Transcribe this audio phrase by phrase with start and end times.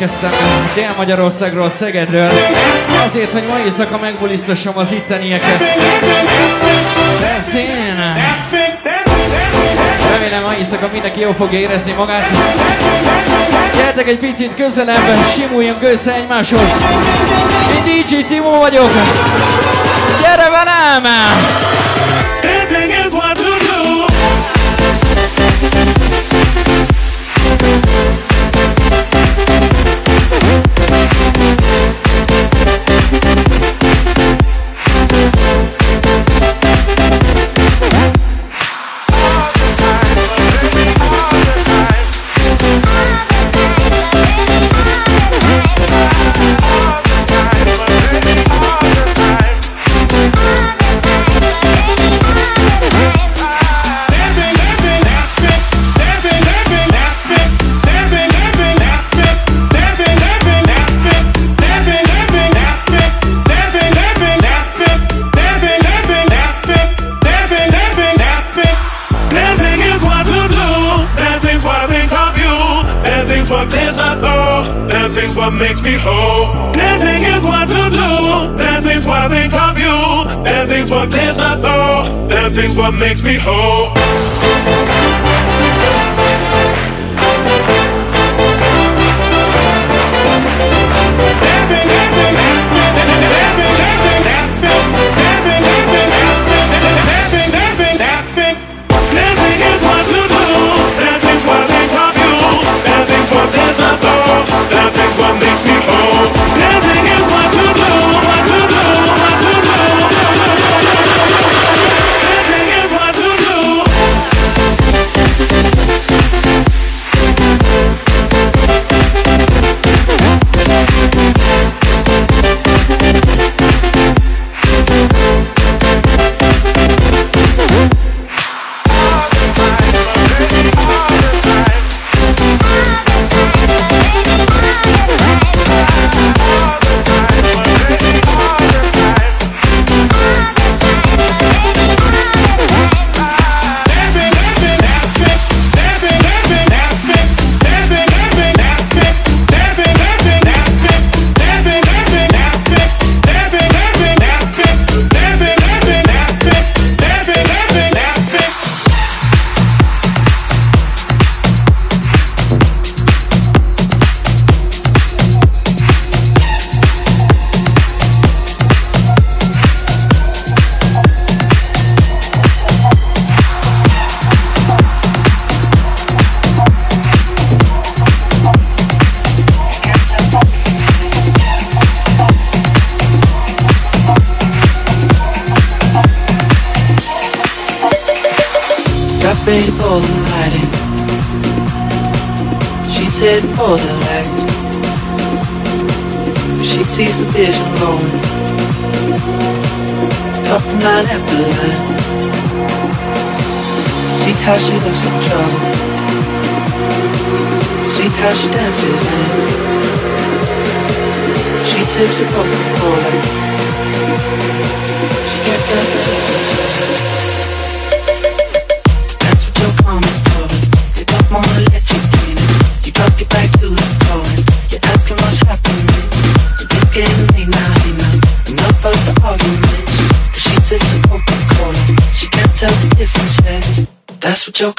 [0.00, 0.30] érkeztem
[0.74, 2.30] Dél-Magyarországról, Szegedről,
[3.04, 5.58] azért, hogy ma éjszaka megbuliztassam az ittenieket.
[7.20, 8.14] De ez én!
[10.10, 12.26] Remélem, ma éjszaka mindenki jól fogja érezni magát.
[13.76, 16.78] Gyertek egy picit közelebb, simuljunk össze egymáshoz.
[17.76, 18.90] Én DJ Timo vagyok.
[20.20, 21.04] Gyere velem!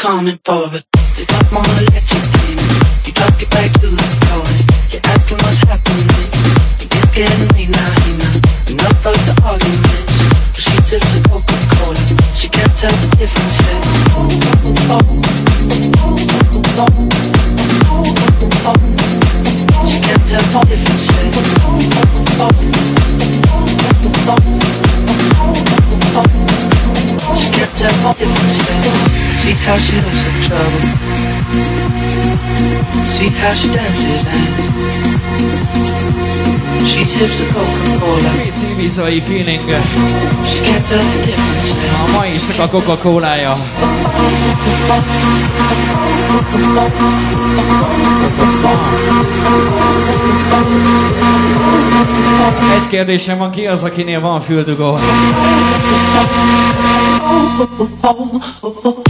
[0.07, 0.39] coming.
[33.17, 34.45] See how she dances and
[36.87, 38.29] she sips the Coca-Cola.
[38.37, 39.59] Pici Ibizai feeling.
[40.45, 42.05] She can't tell the difference now.
[42.05, 43.53] A mai is a Coca-Colája.
[52.75, 54.99] Egy kérdésem van, ki az, akinél van füldugó?
[58.01, 59.06] That's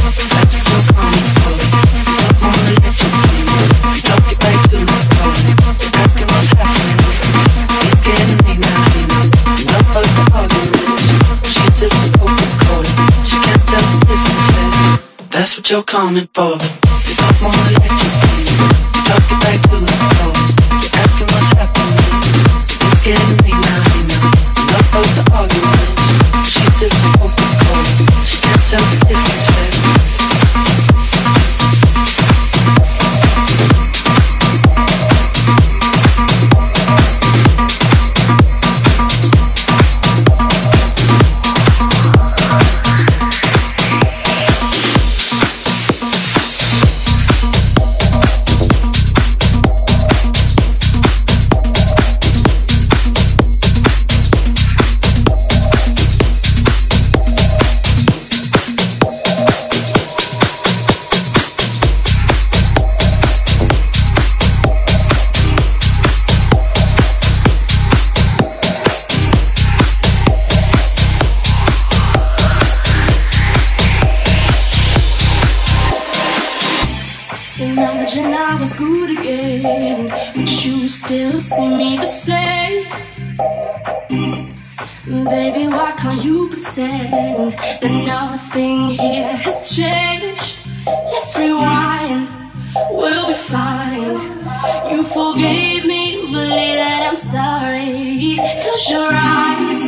[15.67, 16.53] what you're coming for.
[17.09, 17.76] You don't wanna
[80.87, 82.85] you still see me the same.
[85.05, 87.51] Baby, why can't you pretend
[87.81, 90.61] that nothing here has changed?
[90.85, 92.29] Let's rewind,
[92.91, 94.15] we'll be fine.
[94.89, 98.39] You forgave me, believe that I'm sorry.
[98.63, 99.83] Close your eyes,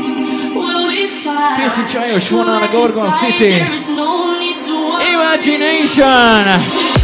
[0.54, 1.64] we'll be fine.
[1.64, 3.52] Pici csajos vonal a Gorgon City.
[3.56, 5.14] There is no need to worry.
[5.14, 6.99] Imagination!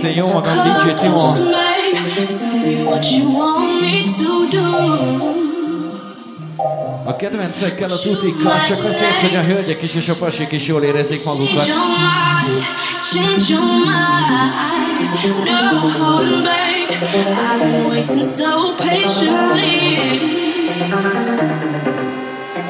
[0.00, 1.32] Keresztül jó magam DJ Timo.
[2.28, 4.66] Tell me what you want me to do.
[7.04, 10.82] A kedvencekkel, a tutikkal, csak azért, hogy a hölgyek is és a pasik is jól
[10.82, 11.64] érezzék magukat.
[11.64, 11.86] Change your
[12.46, 12.64] mind,
[13.12, 14.28] change your mind.
[15.44, 16.90] No holding back.
[16.90, 19.98] I've been waiting so patiently.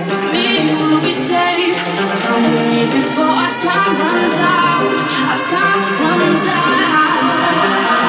[0.08, 1.76] With me, you'll be safe.
[2.26, 4.82] Come with me before our time runs out.
[5.30, 7.07] Our time runs out.
[7.50, 8.07] Thank you.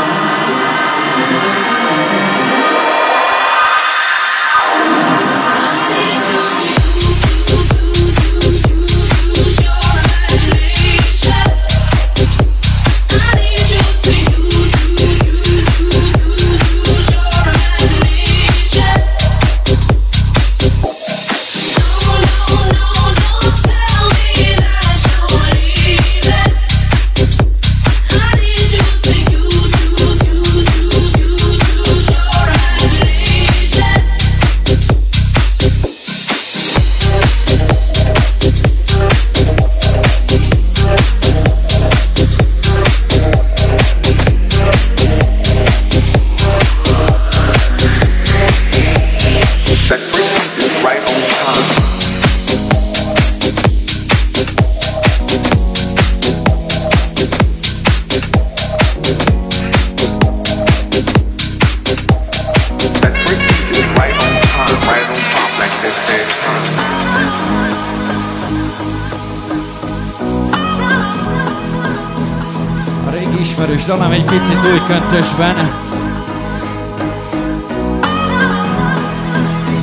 [73.90, 75.74] dobnám egy picit új köntösben.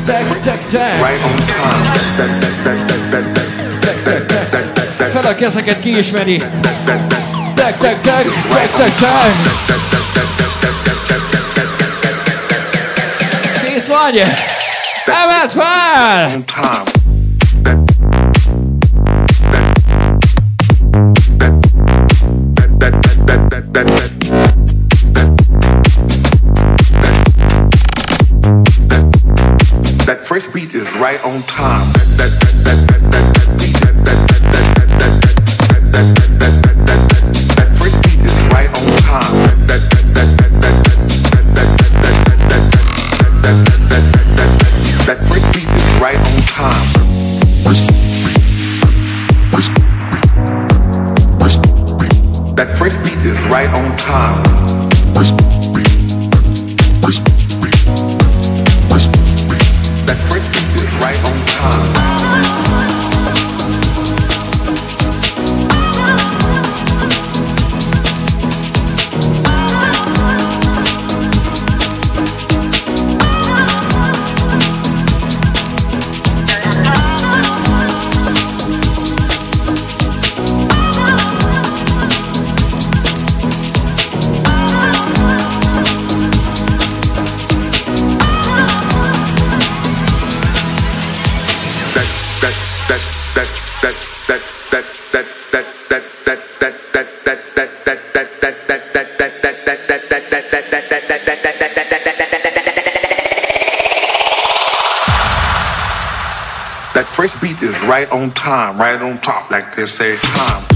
[0.04, 1.20] Tek, tek, tek.
[5.12, 6.38] Fel a kezeket kiismeri.
[6.38, 9.32] Tek, tek, tek, tek, tek, tek.
[13.62, 14.22] Tíz vagy.
[15.06, 16.95] Emelt fel!
[30.56, 31.92] beat is right on time.
[31.92, 32.96] That, that, that,
[53.56, 54.45] right on time.
[108.06, 110.75] right on time, right on top, like they say, time.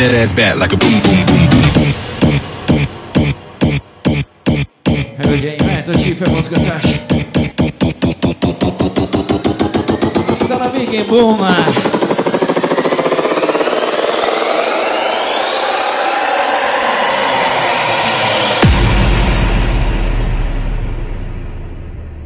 [0.00, 4.02] bring that ass back like a boom, boom, boom, boom, boom, boom, boom, boom, boom,
[4.02, 5.04] boom, boom, boom.
[5.18, 6.84] Hölgyeim, mehet a csípő mozgatás.
[10.28, 11.64] Aztán a végén búmál.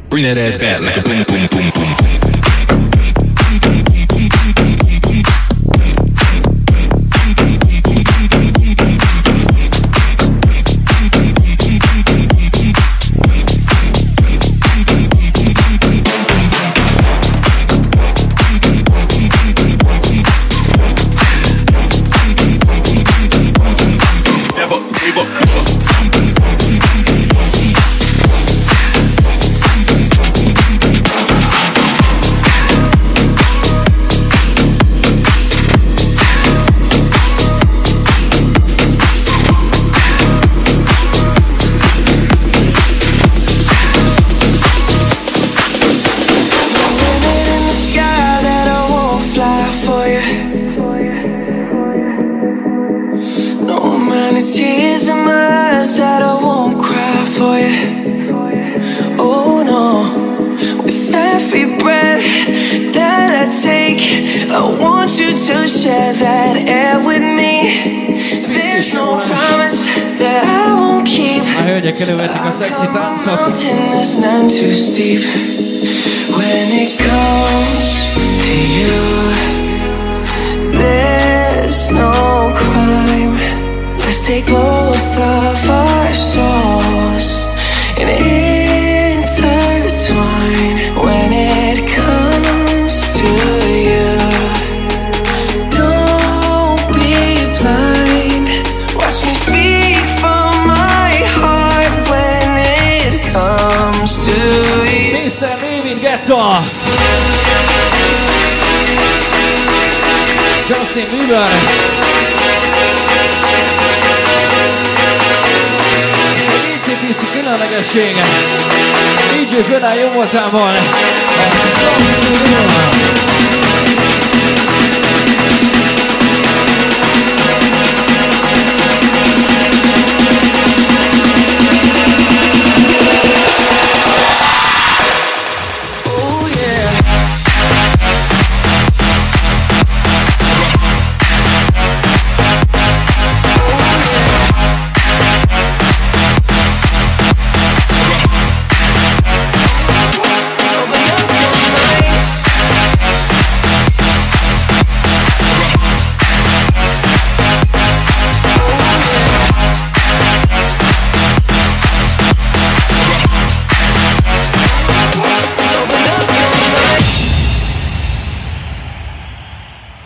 [0.09, 1.74] Bring that ass back like a boom, boom, boom.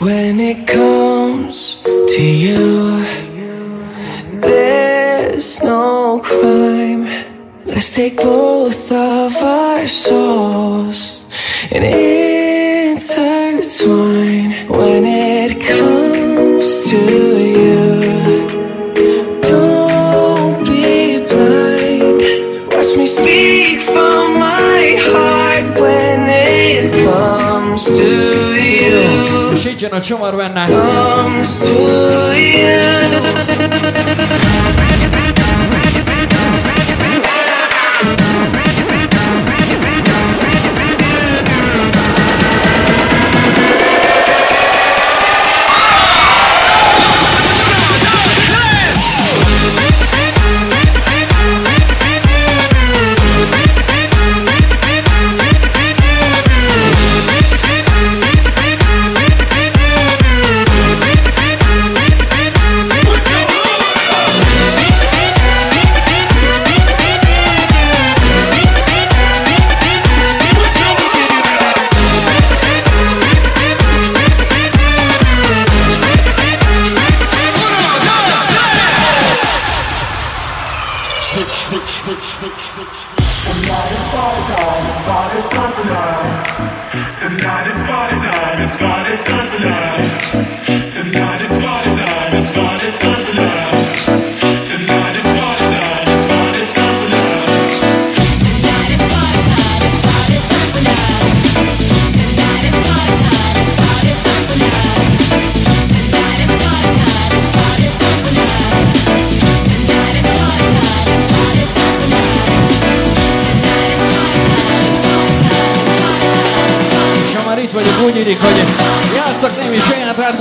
[0.00, 3.02] When it comes to you,
[4.38, 7.08] there's no crime.
[7.64, 11.20] Let's take both of our souls
[11.72, 13.48] and intertwine.
[14.68, 16.98] When it comes to
[17.58, 17.87] you.
[29.88, 30.66] legyen a csomar benne.
[30.66, 32.78] Comes to you.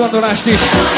[0.08, 0.97] Orlando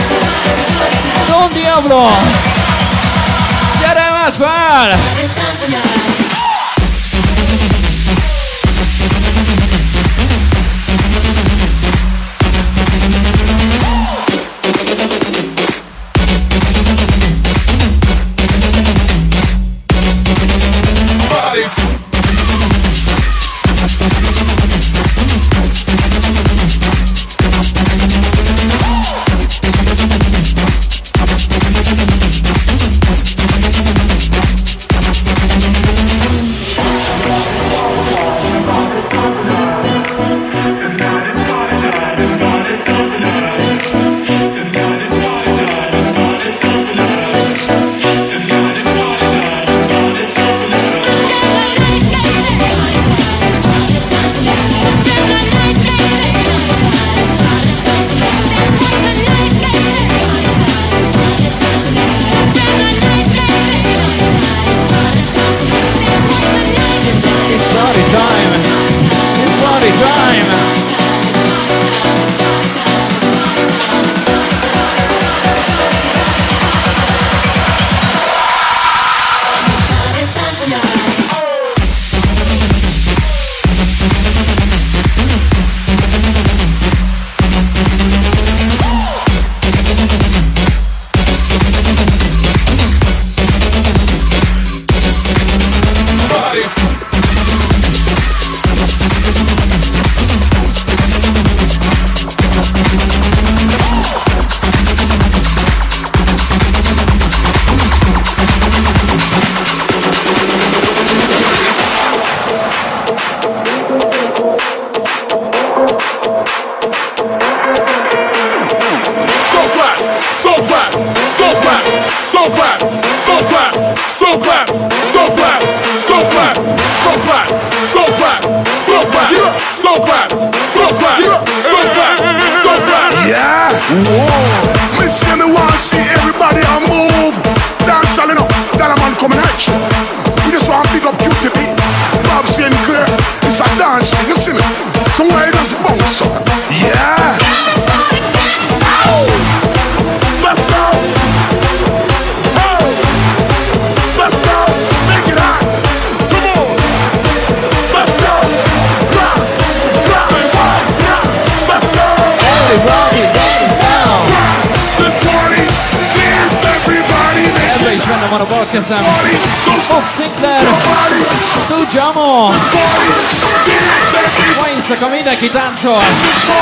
[175.81, 176.58] time.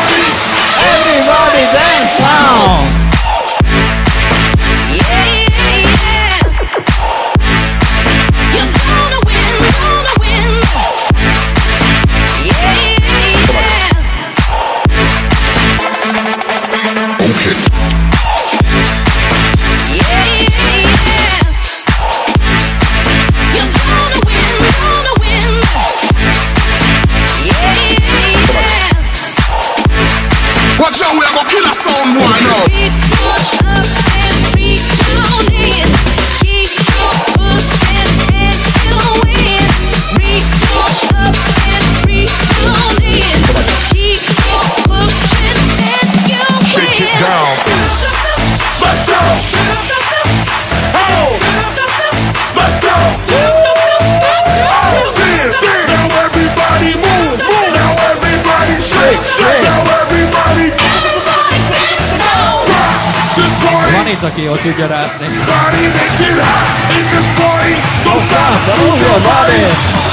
[64.29, 65.25] takia oot tykärässä.
[65.25, 67.75] Everybody make it hot in this party.
[68.05, 69.61] Don't stop, move your body.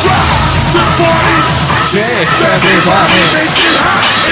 [0.04, 0.28] Rock
[0.72, 1.36] the party.
[1.90, 3.20] Shake everybody.
[3.32, 4.23] Make it hot.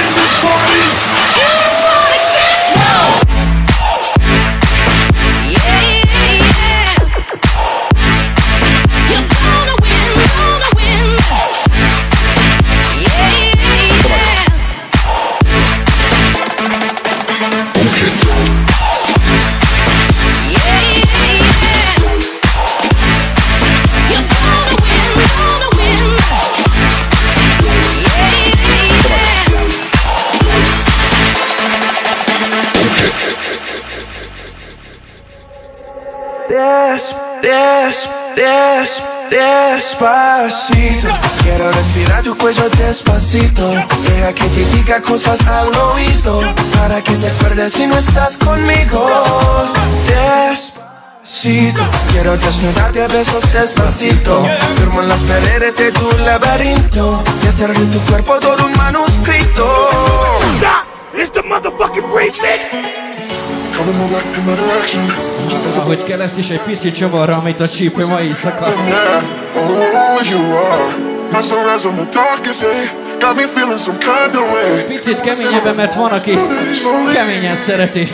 [40.41, 41.09] despacito.
[41.43, 43.71] Quiero respirar tu cuello despacito.
[43.71, 46.43] Deja que te diga cosas al oído.
[46.77, 49.09] Para que te acuerdes si no estás conmigo.
[50.07, 51.83] Despacito.
[52.11, 54.47] Quiero desnudarte a besos despacito.
[54.79, 57.23] Firmo en las paredes de tu laberinto.
[57.43, 59.89] Y hacer tu cuerpo todo un manuscrito.
[61.15, 62.41] It's the motherfucking remix.
[65.79, 68.73] Ahogy kell ezt is egy pici csavarra, amit a csípő ma éjszaka.
[74.89, 76.39] Picit keményebben, mert van, aki
[77.13, 78.09] keményen szereti.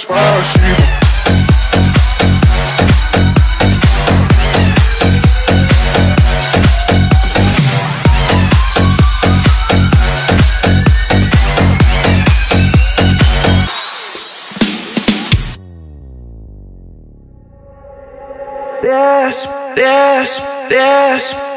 [0.00, 1.00] despacito.
[18.82, 21.49] Yes, yes, yes.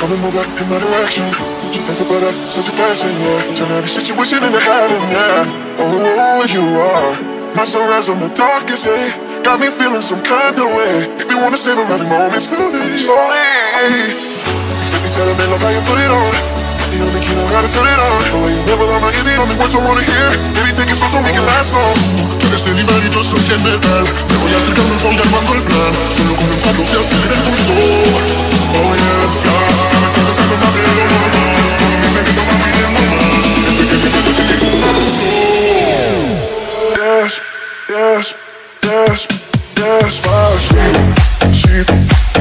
[0.00, 1.28] Come and move back in my direction.
[1.84, 3.52] Thankful for that, such a blessing, yeah.
[3.52, 5.44] Turn every situation into heaven, yeah.
[5.76, 7.12] Oh, you are
[7.52, 9.12] my sunrise on the darkest day.
[9.44, 11.04] Got me feeling some kind of way.
[11.20, 13.44] Make me wanna savor every moment slowly, slowly.
[13.84, 16.32] Let me tell them, love how you put it on.
[16.90, 18.18] The only key know how to turn it on.
[18.24, 20.28] The way you never on my the only words I wanna hear.
[20.56, 21.92] Baby, take it slow so we can last long.
[22.40, 24.04] Tú eres el imán y yo soy metal.
[24.08, 25.92] Me voy acercando, voy armando el plan.
[26.08, 27.72] Solo comenzando se acelera el pulso.
[28.80, 29.89] Oh yeah, ya.
[37.90, 38.34] That's,
[38.82, 39.26] that's,
[39.74, 40.94] that's my shit.
[41.50, 41.90] Shit,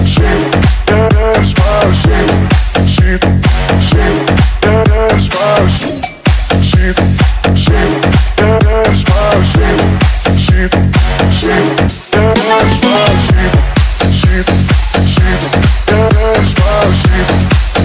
[0.05, 0.41] shit,
[0.85, 2.29] that, my shit.
[2.85, 3.23] Shit,
[3.81, 4.27] shit,
[4.61, 5.09] that, my
[5.73, 6.05] shit.
[6.61, 6.97] Shit,
[7.57, 7.91] shit,
[8.29, 9.79] that, my shit.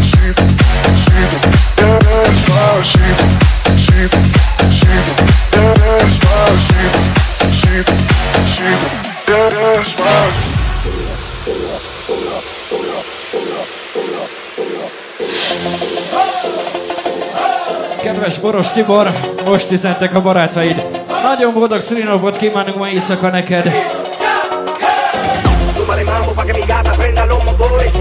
[0.04, 0.36] Shit,
[1.00, 1.32] shit,
[1.80, 2.04] that,
[2.50, 3.23] my shit.
[18.24, 19.10] Kedves Boros Tibor,
[19.44, 20.86] most üzentek a barátaid.
[21.22, 23.72] Nagyon boldog szülinapot kívánunk ma éjszaka neked.
[25.76, 27.94] Súmale mambo pa' que mi gata prenda los motores.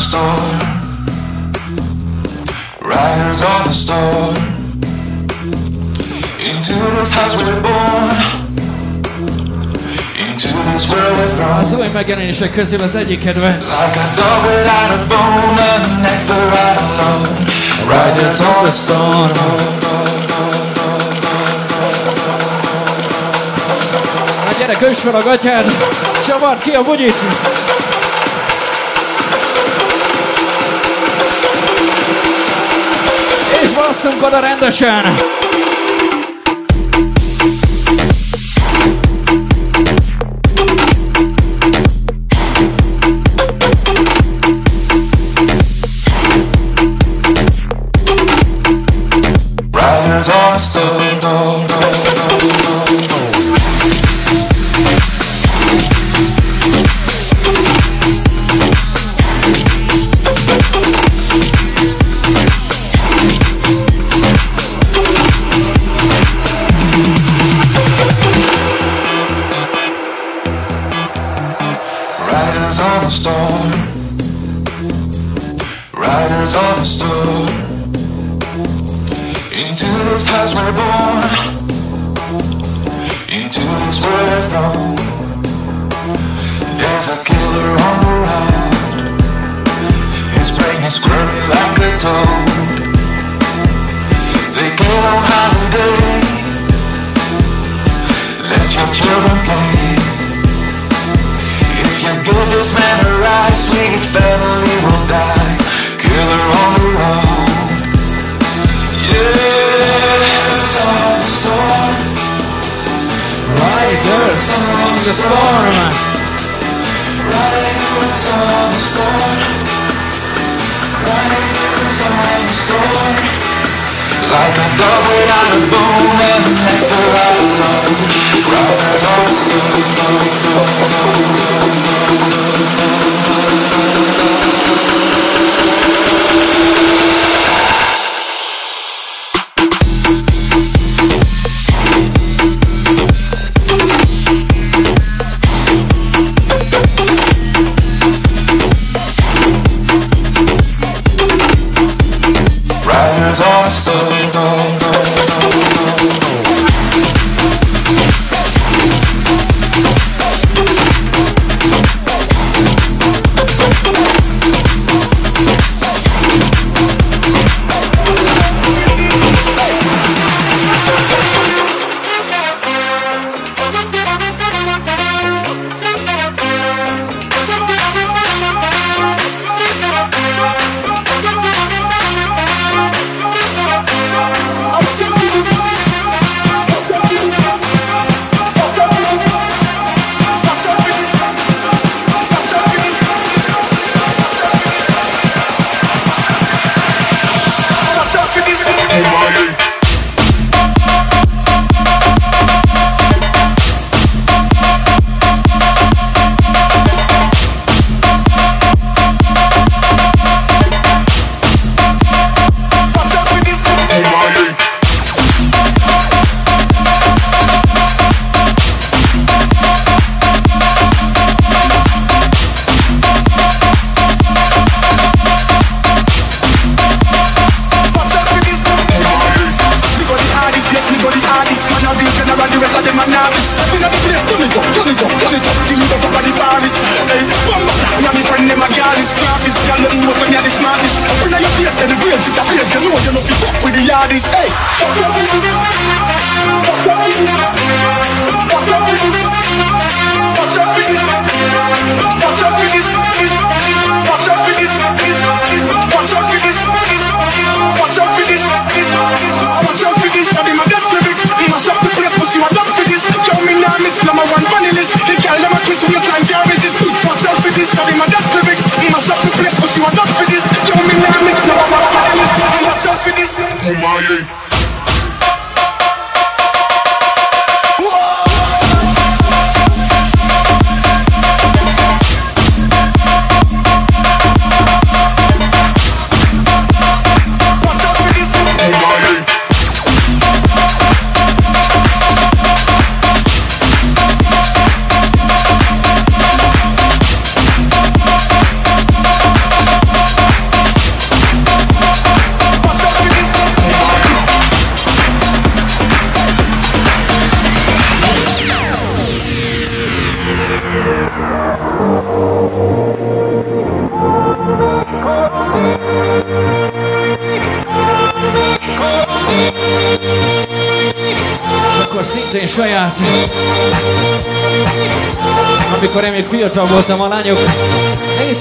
[0.00, 0.58] Store.
[2.80, 4.32] Riders on the store.
[6.40, 8.16] Into this house we're born.
[10.24, 11.58] Into this world we're thrown.
[11.58, 13.62] Az új megjelenések közül az egyik kedvenc.
[13.62, 17.28] Like a dog without a bone, a nectar right alone.
[17.92, 19.30] Riders on the storm.
[24.44, 25.64] Hát gyere, kös fel a gatyád,
[26.26, 27.14] csavard ki a bugyit.
[34.02, 35.39] Basszunk oda rendesen.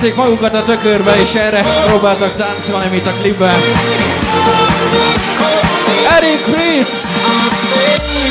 [0.10, 3.56] Nézték magukat a tökörbe, és erre próbáltak táncolni, mint a klipben.
[6.18, 7.08] Eric Fritz!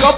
[0.03, 0.15] A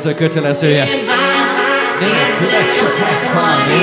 [0.00, 0.84] kötelező kötelezője.
[2.00, 3.82] Nélküle csak meghalni.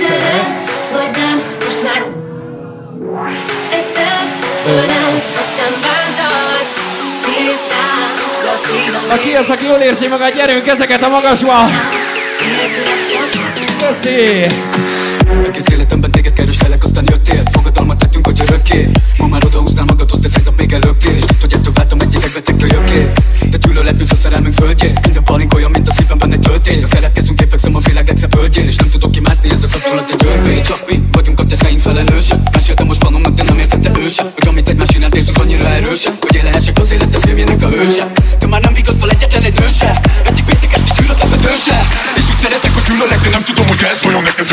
[0.00, 0.64] Szeretsz?
[0.92, 2.02] Vagy nem, most már
[3.70, 4.16] egyszer
[4.66, 6.74] ölelsz, aztán bántasz.
[7.26, 8.14] Nézd rám,
[8.52, 10.34] a szívem Na ki az, aki jól érzi magát?
[10.34, 11.54] Gyerünk ezeket a magasba!
[13.78, 14.46] Köszi!
[15.46, 20.28] Egész életemben téged kerestelek, aztán jöttél Fogadalmat tettünk, hogy örökké Ma már odahúznál magadhoz, de
[20.28, 23.12] tegnap még előttél És tudod, hogy ettől váltam egy idegbetek kölyökké
[23.54, 26.82] De gyűlölet, mint a szerelmünk földjén Minden palink olyan, mint a szívemben egy töltény.
[26.82, 30.10] A szeretkezünk, én fekszem a világ legszebb földjén És nem tudok kimászni, ez a kapcsolat
[30.10, 30.62] egy örvény.
[30.62, 34.48] Csak mi vagyunk a tetteink felelősek Meséltem most vanomnak, de nem értette ő sem Hogy
[34.48, 38.12] amit egymás iránt érzünk annyira erősen Hogy élehessek az életem filmjének a hőse.
[38.38, 41.80] De már nem vigasztal egyetlen egy nő se Egyik védnek ezt így gyűlöletet ő se
[42.16, 44.48] És úgy szeretek, hogy gyűlölek, de nem tudom, hogy ez vajon neked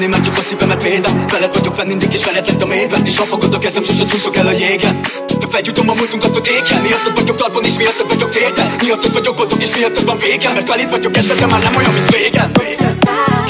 [0.00, 1.26] Én már csak a szívemet védem.
[1.28, 4.04] Veled vagyok fenn mindig és veled lent a mélyben És ha fogod a kezem, sose
[4.04, 5.00] csúszok el a jégen.
[5.40, 9.36] De feljutom a múltunkat, hogy éken Miattad vagyok talpon és miattad vagyok tétel Miattad vagyok
[9.36, 12.50] boldog és miattad van végem Mert veled vagyok de már nem olyan, mint régen.
[12.78, 13.41] Az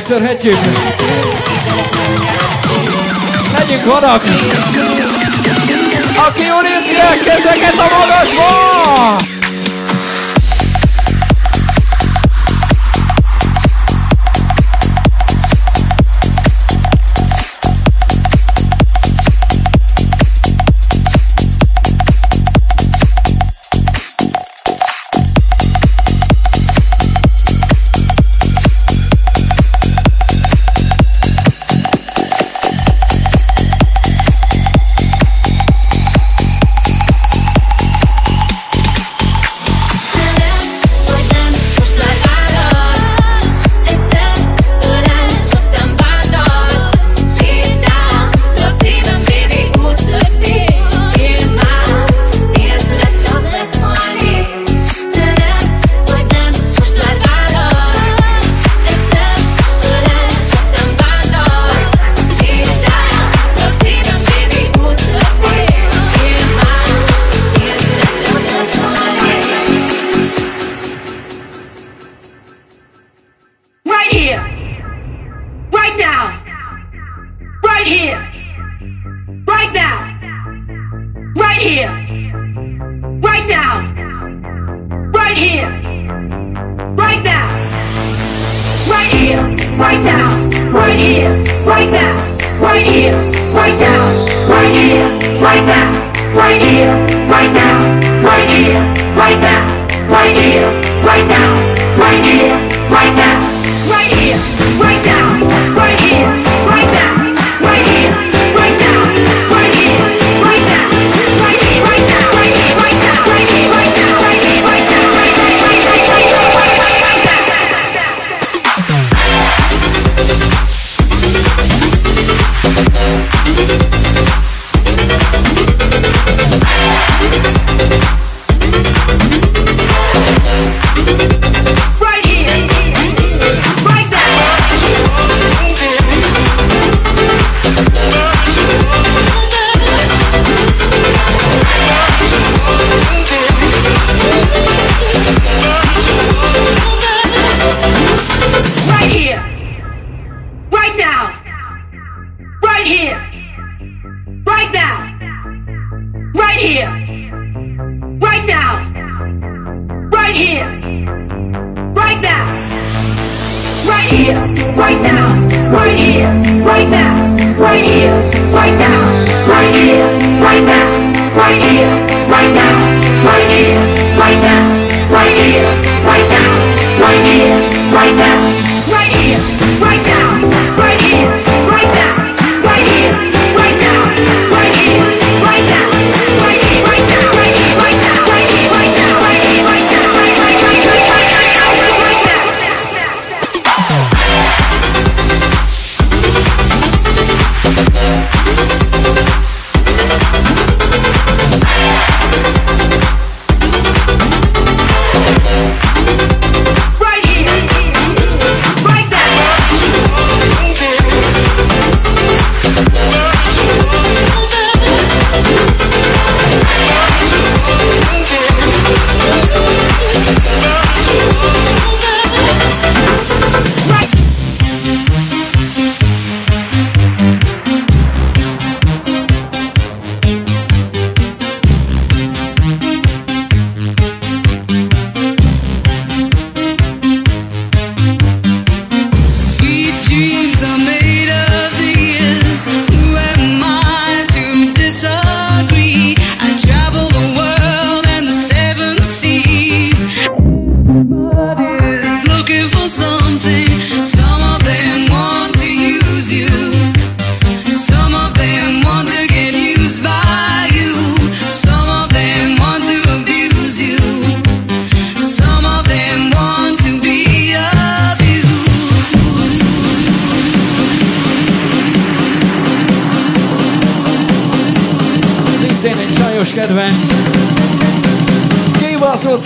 [0.00, 0.56] megtörhetjük.
[3.58, 4.22] Legyünk vadak!
[6.28, 6.50] Aki
[6.98, 9.39] el kezeket a magasba!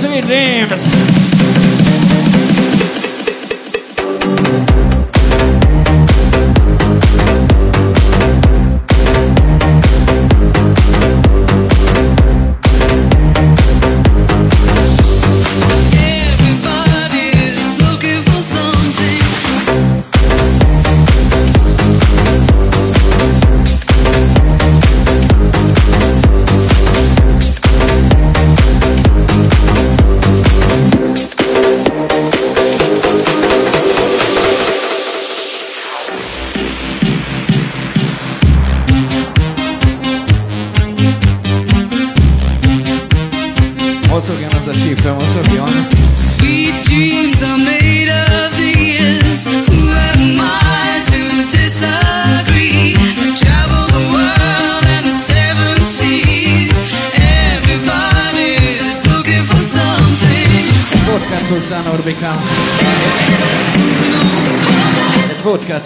[0.04, 1.13] singing names.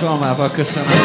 [0.09, 0.98] bizalmával köszönöm.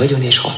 [0.00, 0.48] 回就那首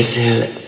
[0.00, 0.59] es el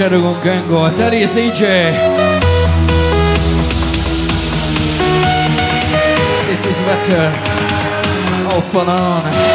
[0.00, 0.88] shadow con Gango.
[0.96, 1.92] That is DJ.
[6.48, 7.28] This is better.
[8.48, 9.49] Off and on.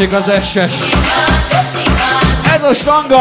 [0.00, 0.54] Elérték az SS.
[2.54, 3.16] Ez a stanga!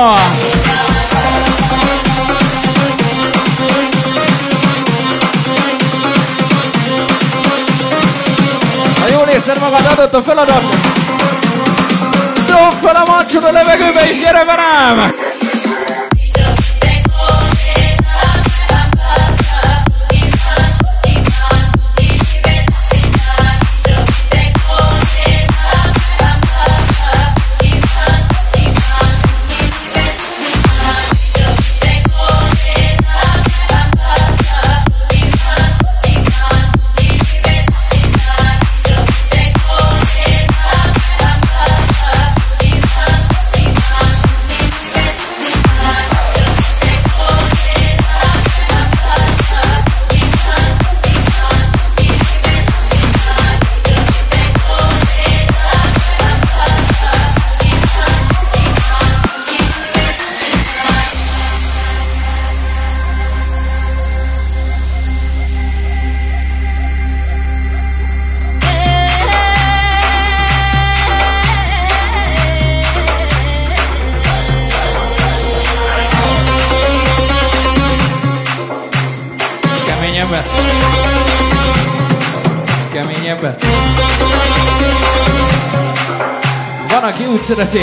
[9.01, 10.63] Ha jól észed magad, adott a feladat!
[12.47, 15.28] Dob fel a mancsod a levegőbe és gyere velem!
[80.43, 81.15] Keményebben?
[82.91, 83.55] Keményebben?
[86.89, 87.79] Van, aki úgy szereti.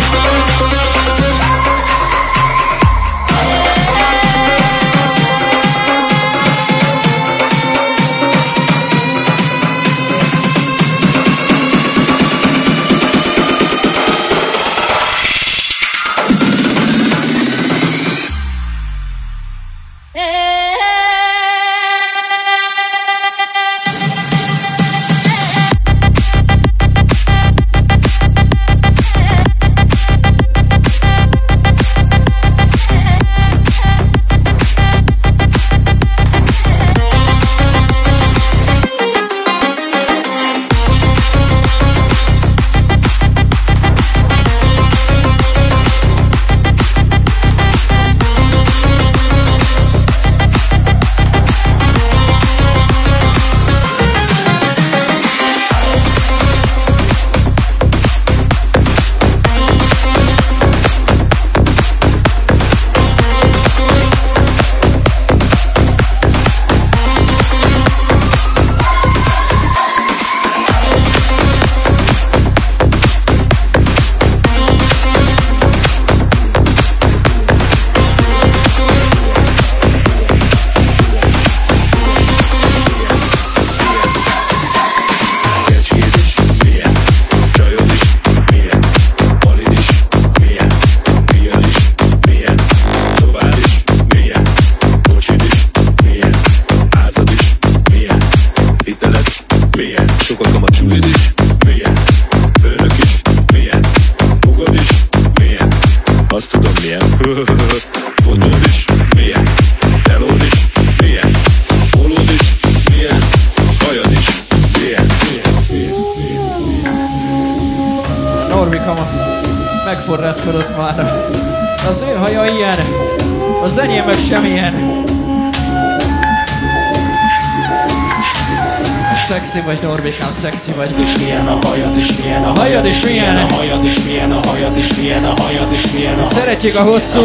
[136.66, 137.22] Kicsicsik a hosszú.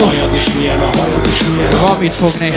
[1.82, 2.54] Van mit fogni.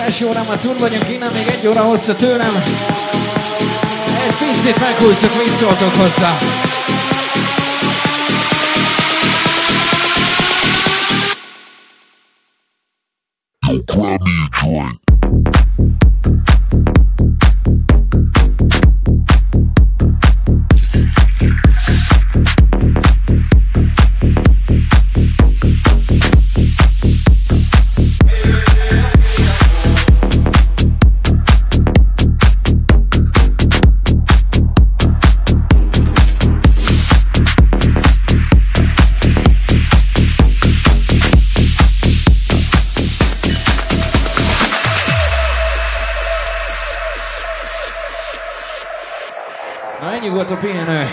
[0.03, 2.63] első óra már túl vagyunk, innen még egy óra hossza tőlem.
[4.27, 6.39] Egy picit meghúzzuk, mit szóltok hozzá.
[13.67, 13.85] Don't
[14.61, 15.12] grab.
[50.53, 51.09] molto bene.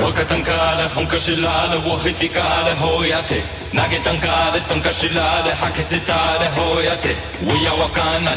[0.00, 3.42] Waka tankare, honka shilare, wohitikare, hoyate.
[3.72, 7.16] Nage tankare, tonka shilare, hakesitare, hoyate.
[7.40, 8.36] Wiya wakana,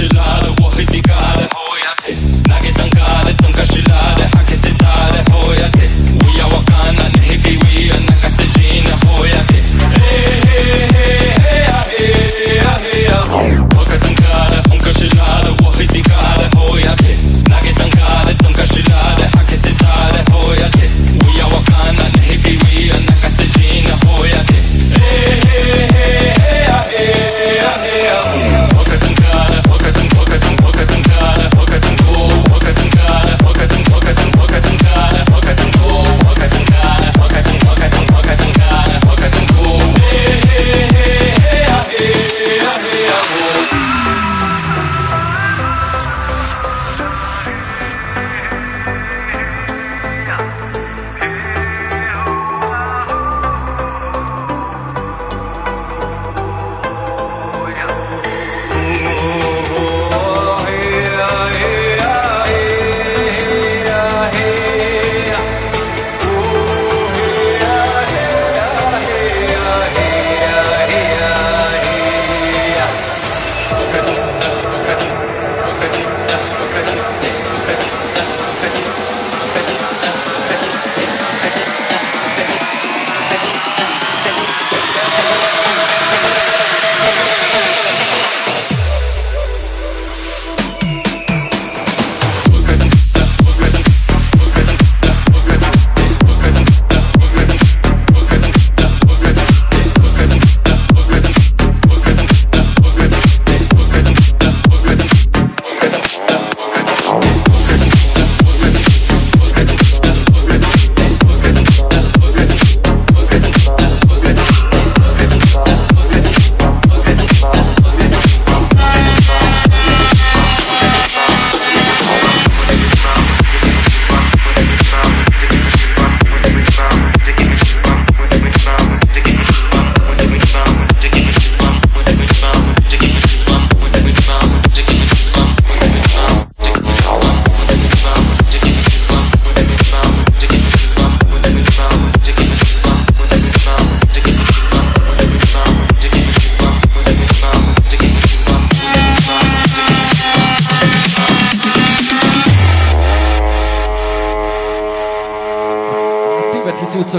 [0.00, 4.09] شلال وحدي قال هو يا تن ناقي تنقال تنقى شلال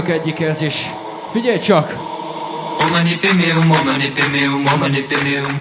[0.02, 0.58] számok egyik ez.
[1.32, 1.96] Figyelj csak!
[2.86, 5.56] Omanipimium, omanipimium, omanipimium.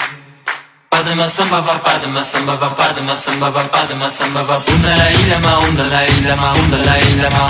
[0.89, 4.61] Padma sambava, padma sambava, padma sambava, padma sambava.
[4.73, 7.45] Undala ilama, undala la undala ilama.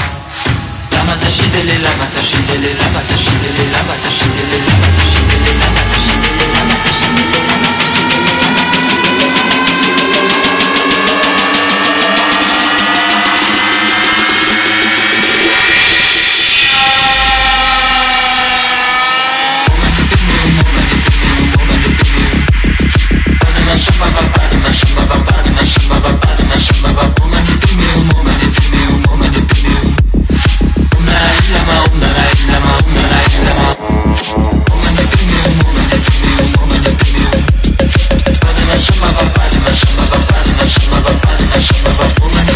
[0.91, 7.67] Lama tashidele, lama tashidele, lama tashidele, lama tashidele, lama tashidele, lama tashidele, lama tashidele, lama
[7.79, 8.60] tashidele, lama tashidele.
[42.21, 42.50] Woman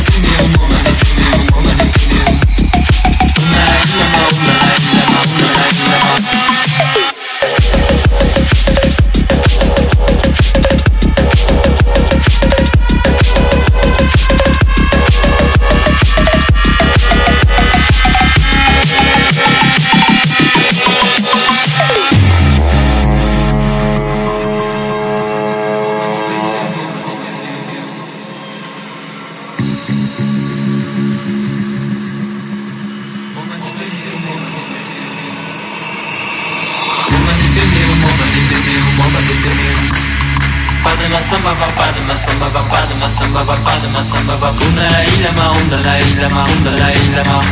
[46.21, 47.43] lama onda la ilama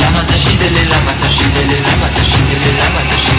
[0.00, 3.37] Lama taşidele lama taşidele lama taşidele lama taşidele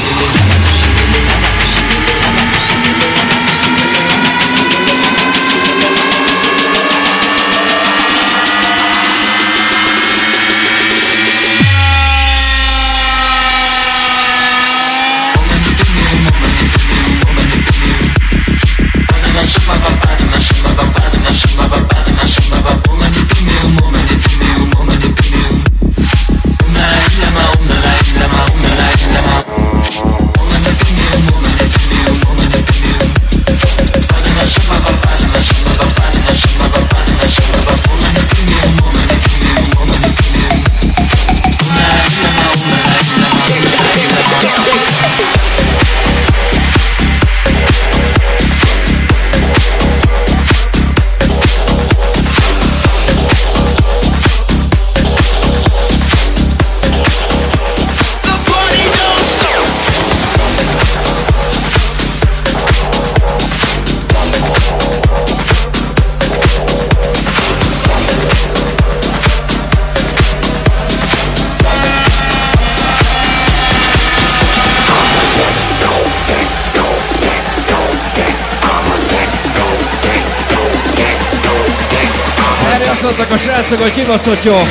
[83.10, 84.68] Kibaszottak a srácok, hogy kibaszott jó.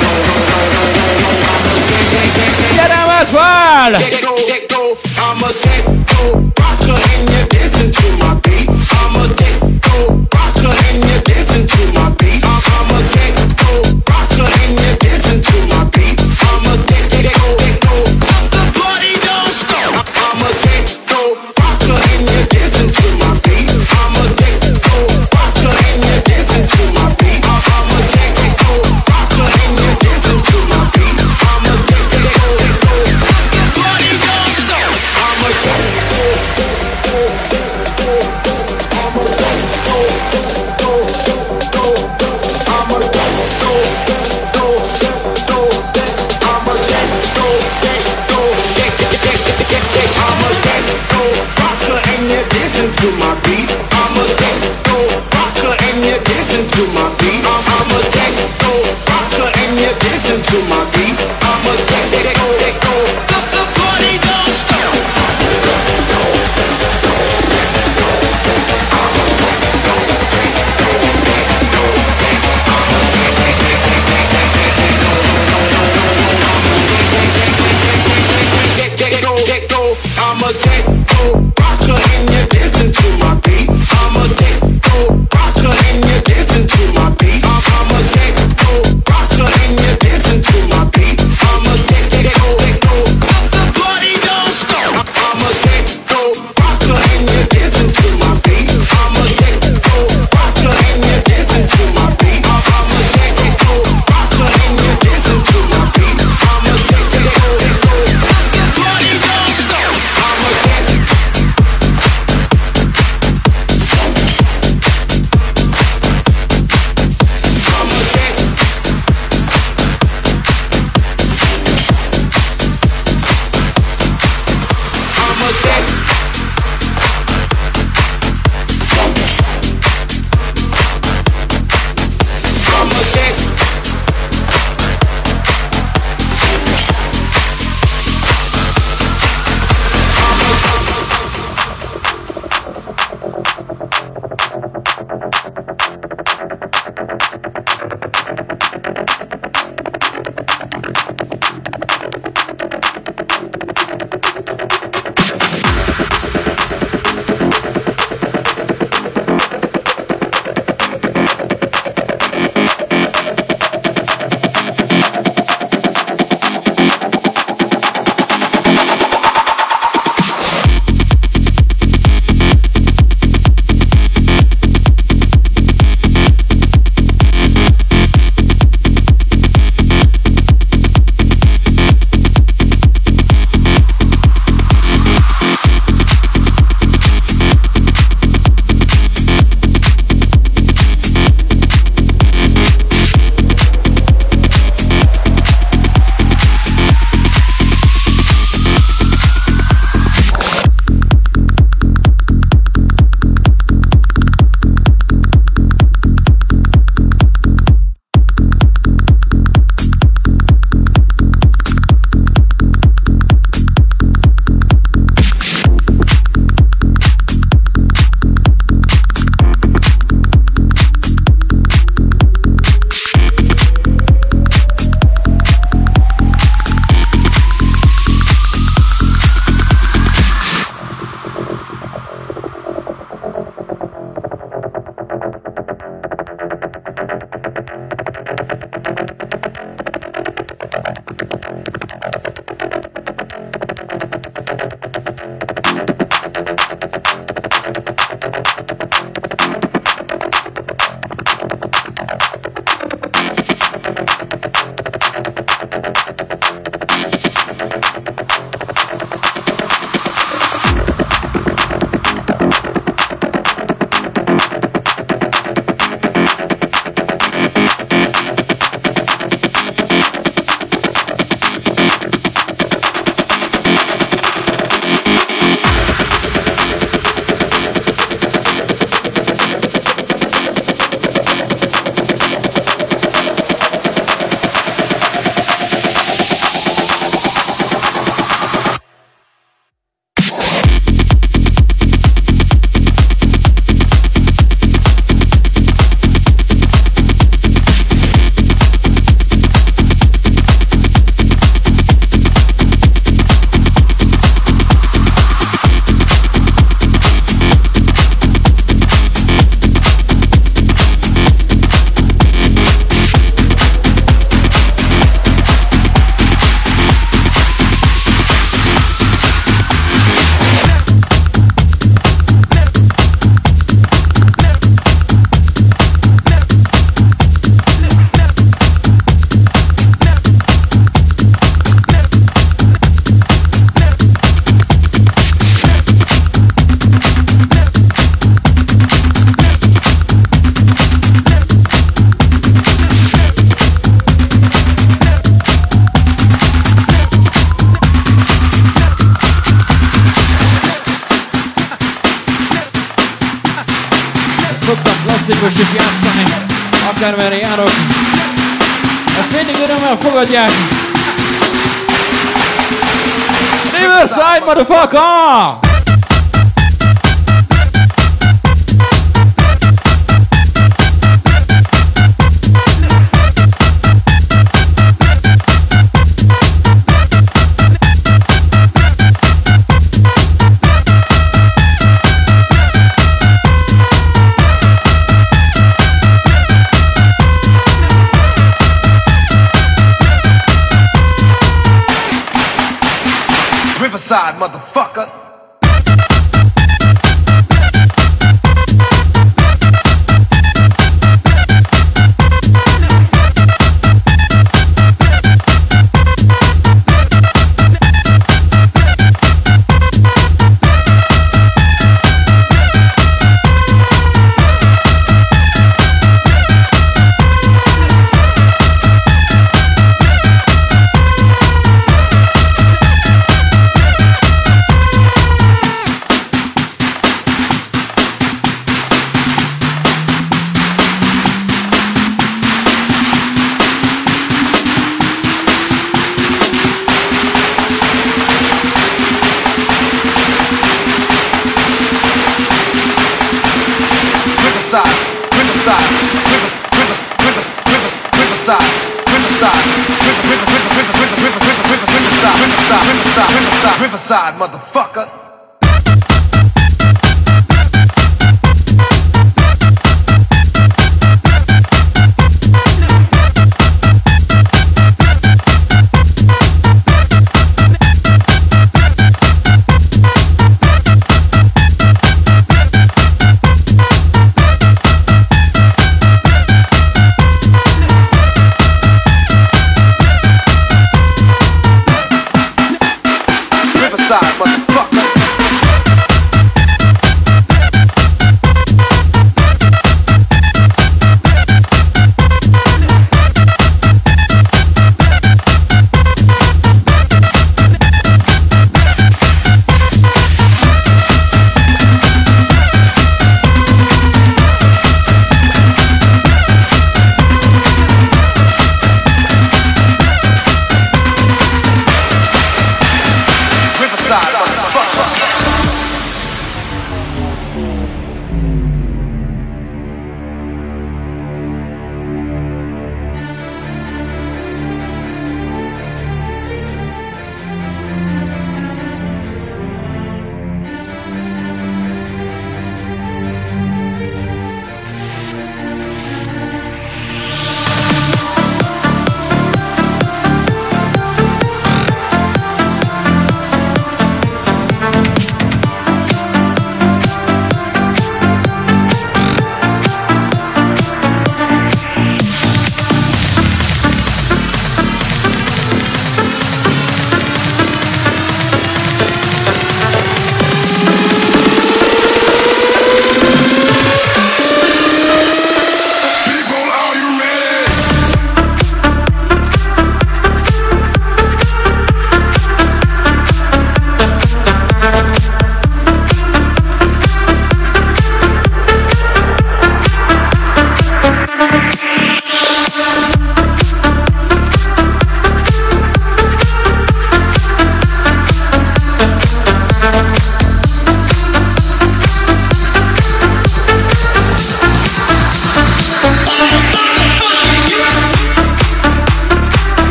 [2.74, 3.96] Gyere, Medfál!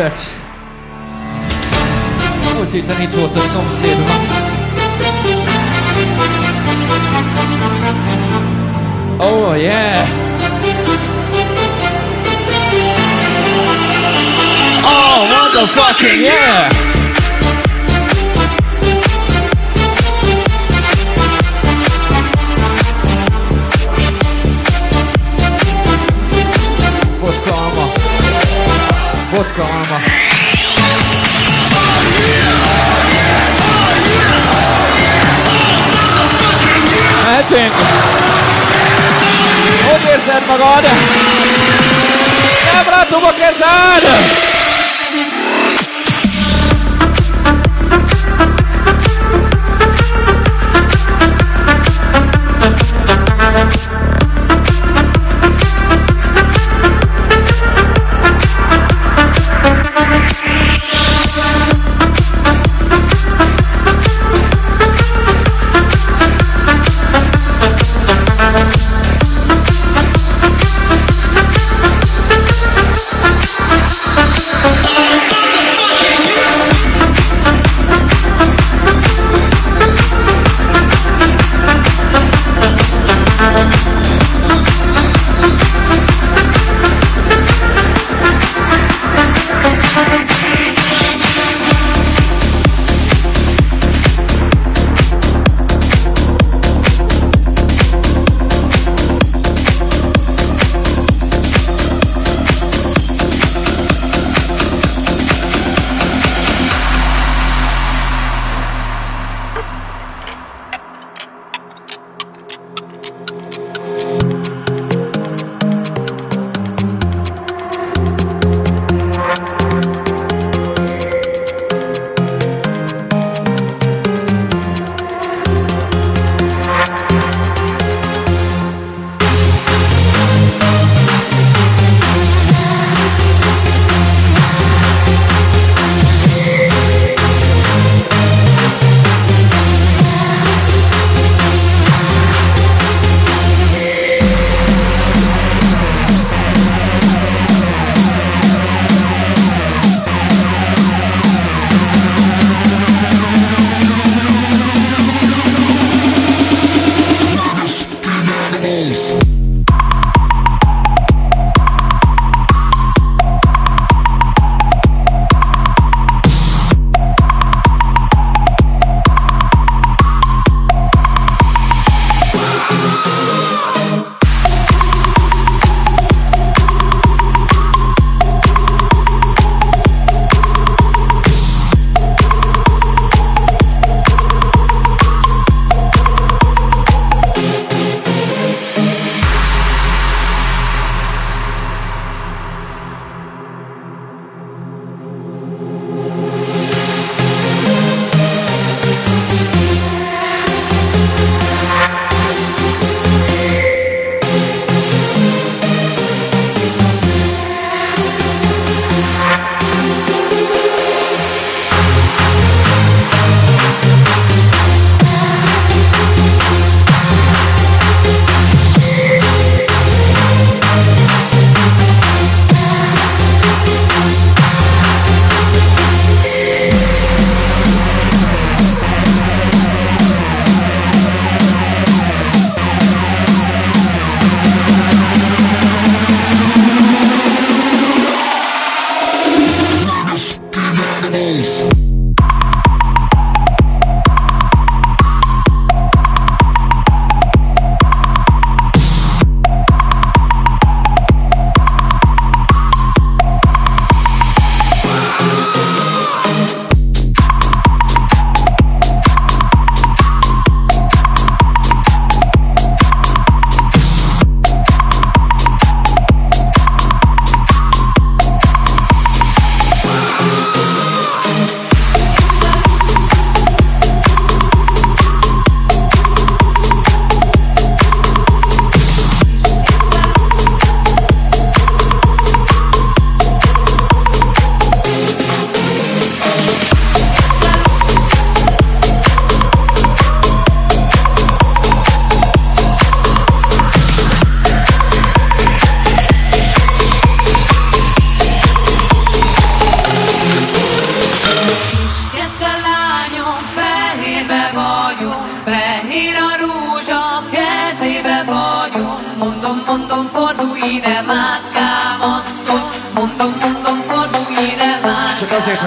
[0.00, 0.30] fait.
[2.62, 3.08] Útítani.
[9.18, 10.06] Oh yeah!
[14.84, 16.89] Oh, motherfucking yeah!
[29.40, 30.00] what's going on.
[37.24, 37.70] Hát én.
[39.90, 40.84] Hogy érzed magad?
[42.72, 44.69] Nem látom a kezed!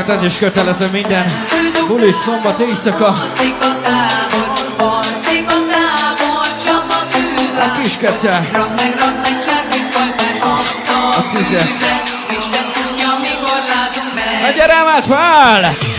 [0.07, 1.25] mert ez is kötelező minden
[1.87, 3.13] bulis szombat éjszaka.
[7.59, 8.49] A kis kece.
[11.11, 11.69] A tüzet.
[14.47, 15.61] A gyere, fel!
[15.61, 15.92] Hát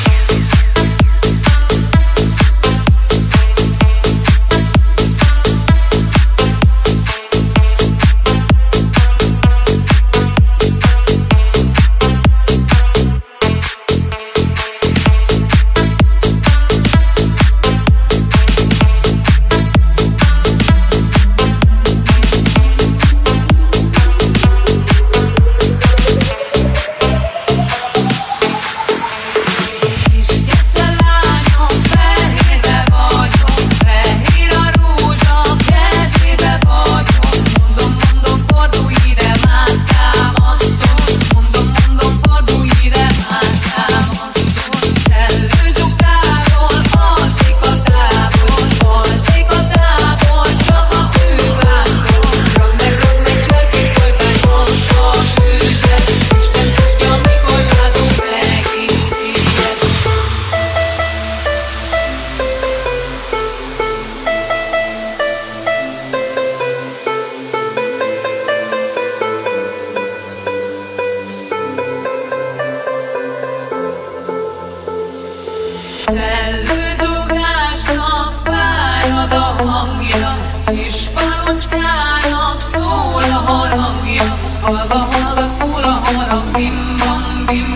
[84.66, 87.70] Allah'ına Resul'a Allah'ım bim bom bim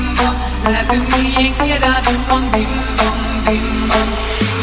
[0.65, 4.57] me, Hepimiz yekere biz bam bim bom bim bom.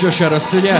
[0.00, 0.76] Şoşar Asılya.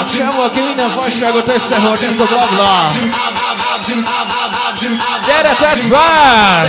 [0.00, 2.86] A csávó, aki minden fasságot összehord, ez a blabla.
[5.26, 6.66] Gyere, tedd fel!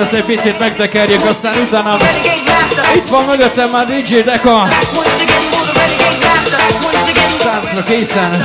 [0.00, 1.96] ezt egy picit megtekerjük, aztán utána
[2.94, 4.68] itt van mögöttem már DJ Deka.
[7.38, 8.44] Táncra készen.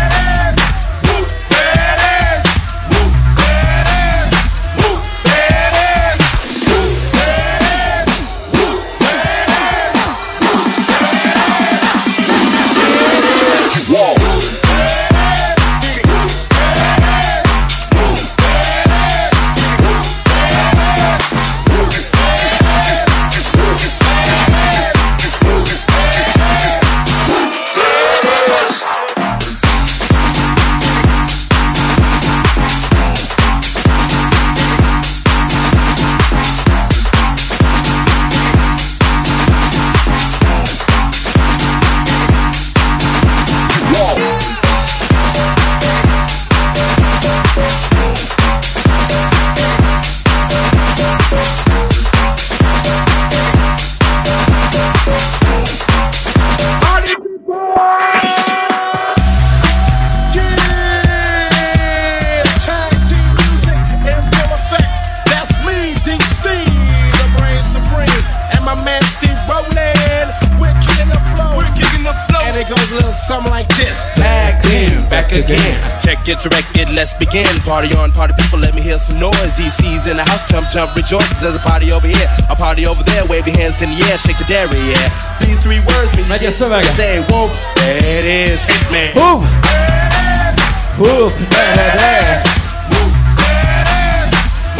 [77.21, 77.45] begin.
[77.61, 79.53] Party on, party people, let me hear some noise.
[79.53, 81.45] DC's in the house, jump, jump, rejoices.
[81.45, 83.21] There's a party over here, a party over there.
[83.29, 85.07] Wave your hands in the air, shake the dairy, yeah.
[85.45, 86.83] These three words mean you Megy a get szöveg.
[86.97, 89.13] Say, whoop, there it is, hit me.
[89.13, 89.45] Hú!
[90.97, 91.29] Hú!
[91.49, 92.49] Beredesz!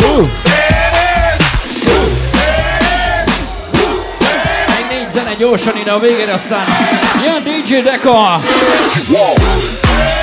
[0.02, 0.14] Hú!
[4.74, 6.66] Még négy zene gyorsan ide a végére, aztán
[7.24, 8.40] jön DJ Deka!
[8.40, 10.21] Everybody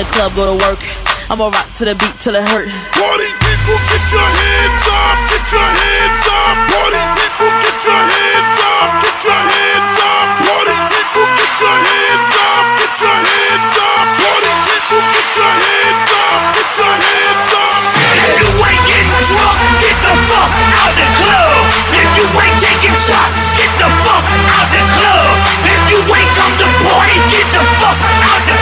[0.00, 0.80] the club go to work.
[1.28, 2.72] I'ma rock to the beat till it hurt.
[2.96, 6.56] Party people, get your hands up, get your hands up.
[6.72, 10.26] Party people, get your hands up, get your hands up.
[10.40, 14.06] Party people, get your hands up, get your hands up.
[14.24, 17.80] Party people, get your hands up, get your hands up.
[18.24, 21.60] If you ain't getting drunk, get the fuck out the club.
[21.92, 25.28] If you ain't taking shots, get the fuck out the club.
[25.68, 28.59] If you ain't come to party, get the fuck out the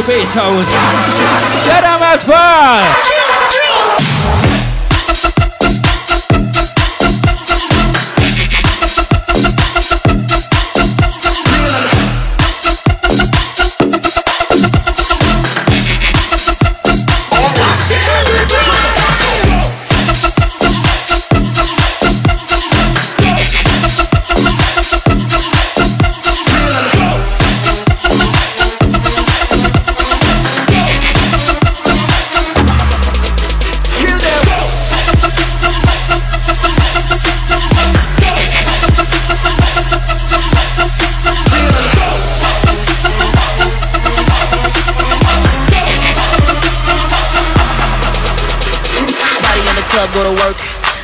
[0.00, 0.72] Beatles.
[1.66, 3.41] Get them fire!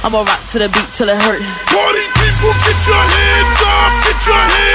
[0.09, 1.43] I'ma rock to the beat till it hurt.
[1.69, 4.68] Party people, get your hands up, get your hands up.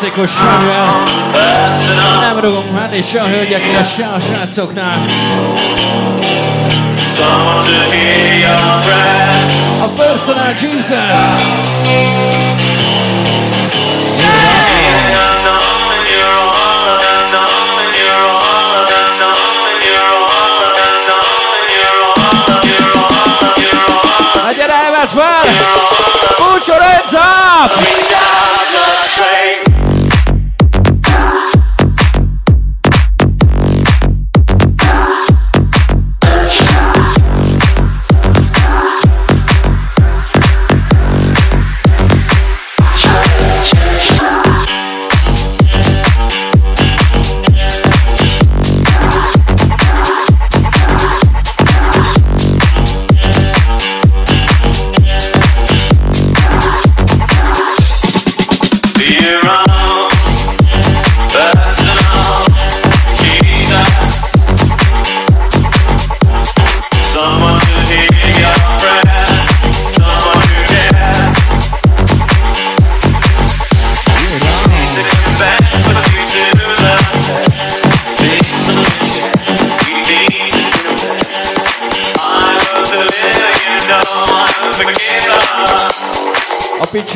[0.00, 1.02] klasszikus, amivel
[2.20, 5.06] nem rugunk mellé se a hölgyeknél, se a srácoknál.
[9.80, 10.90] A personal Jesus!
[14.16, 14.58] Yeah!
[24.56, 25.44] Gyere, vedd fel!
[26.38, 26.80] Búcsú!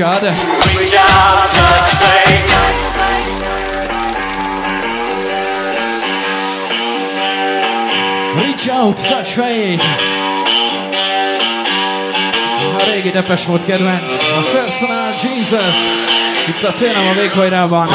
[0.04, 0.30] Schade.
[8.36, 9.82] Reach out, touch faith.
[12.78, 15.76] A régi depes volt kedvenc, a Personal Jesus,
[16.48, 17.86] itt a tényleg a véghajrában.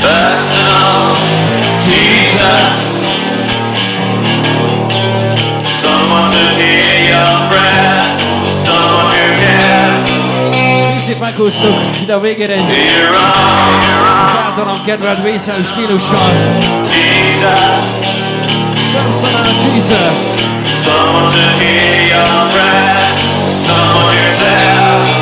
[0.00, 1.16] Personal
[1.90, 2.74] Jesus,
[5.82, 8.08] someone to hear your prayers,
[8.64, 9.89] someone who cares.
[11.10, 12.64] kicsit meghúztuk, de a végére egy
[14.24, 16.32] az általam kedvelt vészelő stílussal.
[16.82, 17.84] Jesus,
[18.92, 20.18] personal Jesus.
[20.64, 23.12] Someone to hear your prayers,
[23.66, 25.19] someone yourself.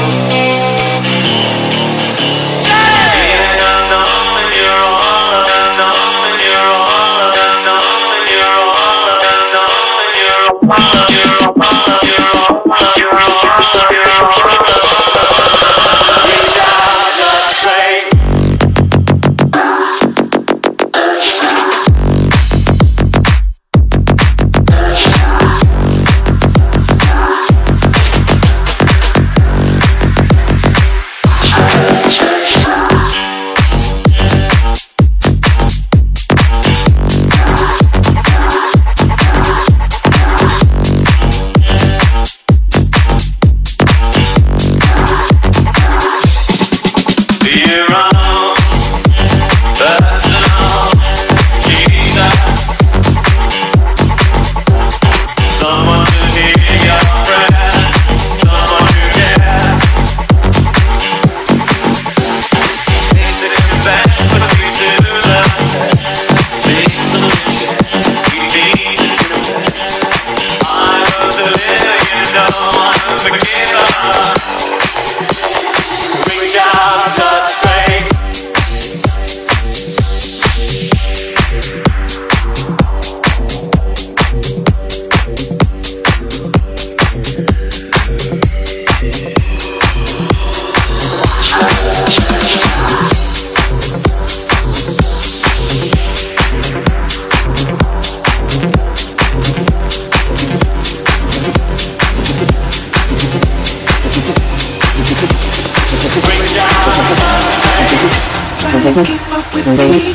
[108.94, 110.14] Keep up with me.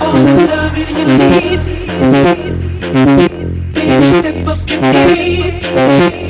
[0.00, 1.60] All the loving you need.
[3.74, 6.23] Baby, step up your game.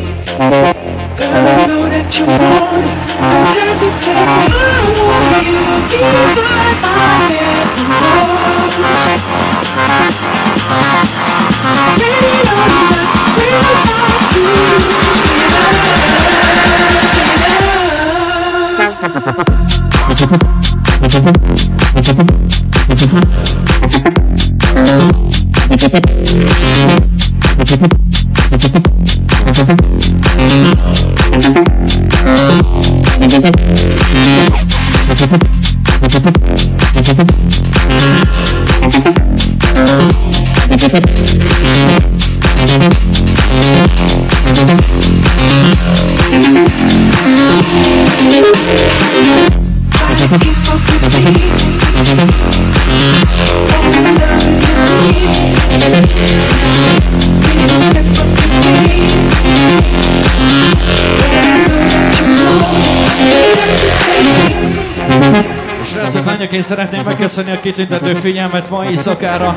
[66.53, 69.57] Én szeretném megköszönni a kitüntető figyelmet ma éjszakára.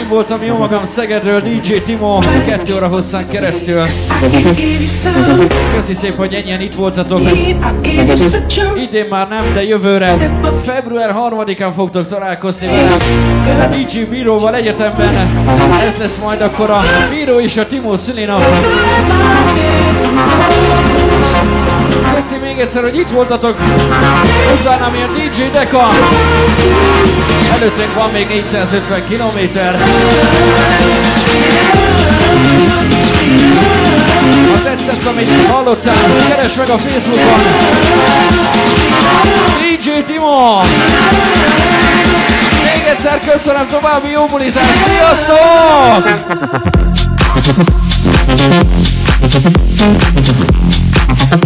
[0.00, 3.82] Én voltam jó magam Szegedről, DJ Timo, kettő óra hosszán keresztül.
[5.74, 7.20] Köszi szép, hogy ennyien itt voltatok.
[8.76, 10.10] Idén már nem, de jövőre,
[10.64, 13.70] február 3-án fogtok találkozni velem.
[13.70, 15.14] DJ Bíróval egyetemben.
[15.88, 16.80] Ez lesz majd akkor a
[17.10, 18.42] Bíró és a Timo szülinap.
[22.14, 23.56] Köszi még egyszer, hogy itt voltatok.
[24.60, 25.88] Utána mi a DJ Deka.
[27.52, 29.78] Előttünk van még 450 kilométer.
[34.52, 35.94] Ha tetszett, amit hallottál,
[36.28, 37.40] keresd meg a Facebookon.
[39.58, 40.60] DJ Timo.
[42.62, 44.68] Még egyszer köszönöm, további jó bulizást.
[44.86, 46.18] Sziasztok!
[51.10, 51.40] Yeah,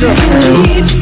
[0.00, 0.97] Yeah.